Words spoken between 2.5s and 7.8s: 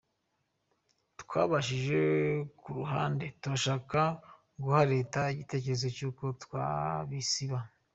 ku ruhande turashaka guha Leta igitekerezo cy’uko twabisiba.